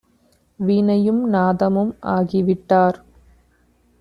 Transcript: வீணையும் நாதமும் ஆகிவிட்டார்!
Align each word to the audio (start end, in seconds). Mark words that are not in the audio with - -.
வீணையும் 0.59 1.29
நாதமும் 1.29 1.91
ஆகிவிட்டார்! 2.11 2.99